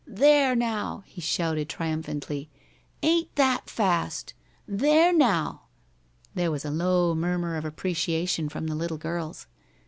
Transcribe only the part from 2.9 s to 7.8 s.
"Ain't that fast? There, now!" There was a low murmur of